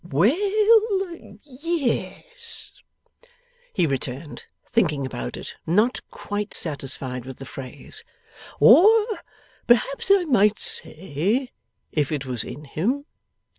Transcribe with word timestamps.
'We 0.03 0.31
ell, 0.31 1.37
ye 1.43 2.07
es,' 2.31 2.71
he 3.71 3.85
returned, 3.85 4.45
thinking 4.67 5.05
about 5.05 5.37
it, 5.37 5.53
not 5.67 6.01
quite 6.09 6.55
satisfied 6.55 7.23
with 7.23 7.37
the 7.37 7.45
phrase: 7.45 8.03
'or 8.59 9.05
perhaps 9.67 10.09
I 10.09 10.25
might 10.25 10.57
say, 10.57 11.51
if 11.91 12.11
it 12.11 12.25
was 12.25 12.43
in 12.43 12.65
him. 12.65 13.05